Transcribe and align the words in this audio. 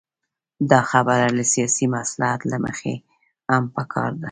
دا 0.69 0.79
خبره 0.91 1.27
له 1.37 1.43
سیاسي 1.53 1.85
مصلحت 1.95 2.41
له 2.51 2.57
مخې 2.65 2.93
هم 3.49 3.63
پکار 3.75 4.09
ده. 4.17 4.19